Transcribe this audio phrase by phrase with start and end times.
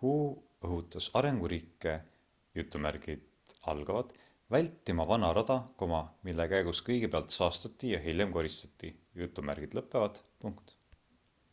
[0.00, 0.08] hu
[0.70, 1.94] õhutas arenguriike
[4.56, 5.56] vältima vana rada
[6.28, 8.92] mille käigus kõigepealt saastati ja hiljem koristati